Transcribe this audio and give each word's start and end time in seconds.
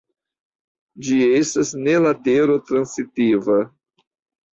Ĝi 1.09 1.17
estas 1.39 1.73
ne 1.81 1.93
latero-transitiva. 2.05 3.59